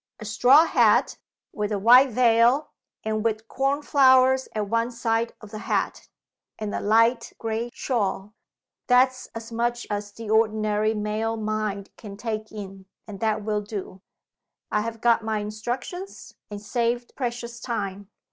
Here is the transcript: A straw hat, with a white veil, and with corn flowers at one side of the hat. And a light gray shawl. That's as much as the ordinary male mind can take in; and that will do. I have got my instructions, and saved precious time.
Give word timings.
A 0.19 0.25
straw 0.25 0.65
hat, 0.65 1.19
with 1.53 1.71
a 1.71 1.77
white 1.77 2.09
veil, 2.09 2.71
and 3.03 3.23
with 3.23 3.47
corn 3.47 3.83
flowers 3.83 4.47
at 4.55 4.67
one 4.67 4.89
side 4.89 5.33
of 5.41 5.51
the 5.51 5.59
hat. 5.59 6.07
And 6.57 6.73
a 6.73 6.79
light 6.81 7.33
gray 7.37 7.69
shawl. 7.71 8.33
That's 8.87 9.27
as 9.35 9.51
much 9.51 9.85
as 9.91 10.11
the 10.11 10.27
ordinary 10.27 10.95
male 10.95 11.37
mind 11.37 11.91
can 11.97 12.17
take 12.17 12.51
in; 12.51 12.87
and 13.07 13.19
that 13.19 13.43
will 13.43 13.61
do. 13.61 14.01
I 14.71 14.81
have 14.81 15.01
got 15.01 15.23
my 15.23 15.37
instructions, 15.37 16.33
and 16.49 16.59
saved 16.59 17.13
precious 17.15 17.59
time. 17.59 18.09